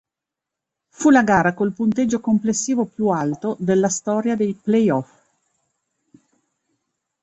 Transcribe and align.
Fu 0.89 1.11
la 1.11 1.21
gara 1.21 1.53
col 1.53 1.73
punteggio 1.73 2.21
complessivo 2.21 2.85
più 2.85 3.09
alto 3.09 3.55
della 3.59 3.87
storia 3.87 4.35
dei 4.35 4.55
playoff. 4.55 5.11